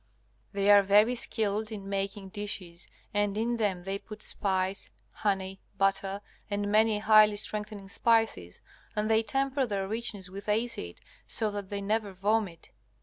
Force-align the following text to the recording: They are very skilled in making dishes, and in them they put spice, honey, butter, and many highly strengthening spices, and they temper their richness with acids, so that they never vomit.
They 0.51 0.71
are 0.71 0.81
very 0.81 1.13
skilled 1.13 1.71
in 1.71 1.87
making 1.87 2.29
dishes, 2.29 2.87
and 3.13 3.37
in 3.37 3.57
them 3.57 3.83
they 3.83 3.99
put 3.99 4.23
spice, 4.23 4.89
honey, 5.11 5.59
butter, 5.77 6.21
and 6.49 6.71
many 6.71 6.97
highly 6.97 7.35
strengthening 7.35 7.87
spices, 7.87 8.61
and 8.95 9.11
they 9.11 9.21
temper 9.21 9.63
their 9.67 9.87
richness 9.87 10.27
with 10.27 10.49
acids, 10.49 11.01
so 11.27 11.51
that 11.51 11.69
they 11.69 11.81
never 11.81 12.13
vomit. 12.13 12.71